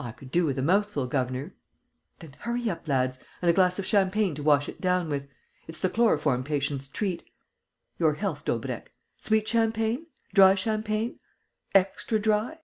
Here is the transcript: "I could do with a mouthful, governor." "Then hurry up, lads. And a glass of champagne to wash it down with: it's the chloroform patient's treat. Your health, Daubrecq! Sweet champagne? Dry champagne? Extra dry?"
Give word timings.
"I 0.00 0.10
could 0.10 0.32
do 0.32 0.46
with 0.46 0.58
a 0.58 0.62
mouthful, 0.62 1.06
governor." 1.06 1.54
"Then 2.18 2.32
hurry 2.40 2.68
up, 2.68 2.88
lads. 2.88 3.20
And 3.40 3.48
a 3.48 3.52
glass 3.52 3.78
of 3.78 3.86
champagne 3.86 4.34
to 4.34 4.42
wash 4.42 4.68
it 4.68 4.80
down 4.80 5.08
with: 5.08 5.28
it's 5.68 5.78
the 5.78 5.88
chloroform 5.88 6.42
patient's 6.42 6.88
treat. 6.88 7.22
Your 7.96 8.14
health, 8.14 8.44
Daubrecq! 8.44 8.90
Sweet 9.20 9.46
champagne? 9.46 10.08
Dry 10.34 10.56
champagne? 10.56 11.20
Extra 11.72 12.18
dry?" 12.18 12.58